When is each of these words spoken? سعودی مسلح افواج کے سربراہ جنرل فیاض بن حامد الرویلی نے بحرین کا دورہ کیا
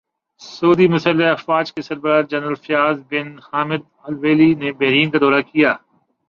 سعودی 0.41 0.87
مسلح 0.87 1.31
افواج 1.31 1.73
کے 1.73 1.81
سربراہ 1.81 2.21
جنرل 2.21 2.55
فیاض 2.63 2.97
بن 3.09 3.27
حامد 3.43 3.81
الرویلی 4.03 4.53
نے 4.55 4.71
بحرین 4.71 5.09
کا 5.09 5.17
دورہ 5.21 5.41
کیا 5.41 5.71